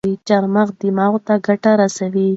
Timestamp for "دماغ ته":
0.81-1.33